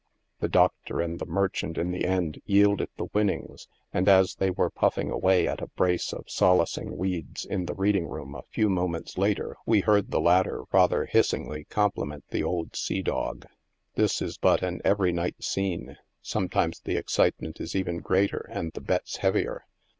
The 0.39 0.49
doctor 0.49 0.99
and 0.99 1.19
the 1.19 1.27
merchant 1.27 1.77
in 1.77 1.91
the 1.91 2.05
end 2.05 2.41
yielded 2.47 2.89
the 2.97 3.05
winnings, 3.13 3.67
and 3.93 4.09
as 4.09 4.33
they 4.37 4.49
were 4.49 4.71
puffing 4.71 5.11
away 5.11 5.47
at 5.47 5.61
a 5.61 5.67
brace 5.67 6.11
of 6.11 6.27
solacing 6.27 6.97
weeds 6.97 7.45
in 7.45 7.67
the 7.67 7.75
reading 7.75 8.07
room 8.07 8.33
a 8.33 8.41
few 8.49 8.67
mo 8.67 8.87
ments 8.87 9.15
later, 9.19 9.55
we 9.67 9.81
heard 9.81 10.09
the 10.09 10.19
latter 10.19 10.63
rather 10.71 11.05
hissingly 11.05 11.65
compliment 11.65 12.23
the 12.31 12.41
old 12.41 12.75
sea 12.75 13.03
dog. 13.03 13.45
This 13.93 14.23
is 14.23 14.39
but 14.39 14.63
an 14.63 14.81
every 14.83 15.11
night 15.11 15.43
scene; 15.43 15.97
sometimes 16.19 16.79
the 16.79 16.97
excite 16.97 17.39
ment 17.39 17.61
is 17.61 17.75
even 17.75 17.97
greater 17.99 18.49
and 18.51 18.71
the 18.73 18.81
bets 18.81 19.17
heavier. 19.17 19.67